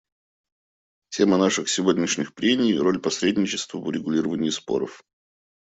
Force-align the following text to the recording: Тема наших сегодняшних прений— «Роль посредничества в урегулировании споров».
Тема 1.13 1.37
наших 1.37 1.69
сегодняшних 1.69 2.33
прений— 2.33 2.75
«Роль 2.79 2.99
посредничества 2.99 3.77
в 3.77 3.85
урегулировании 3.85 4.49
споров». 4.49 5.03